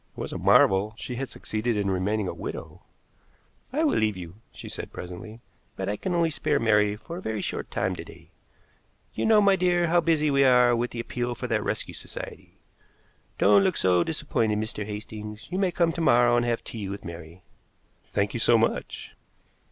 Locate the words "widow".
2.33-2.81